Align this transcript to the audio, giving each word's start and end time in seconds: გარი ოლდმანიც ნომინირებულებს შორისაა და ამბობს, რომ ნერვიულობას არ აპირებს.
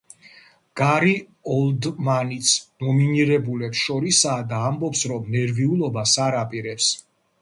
გარი 0.79 1.11
ოლდმანიც 1.55 2.53
ნომინირებულებს 2.85 3.83
შორისაა 3.91 4.49
და 4.55 4.63
ამბობს, 4.71 5.05
რომ 5.13 5.31
ნერვიულობას 5.37 6.17
არ 6.29 6.39
აპირებს. 6.43 6.91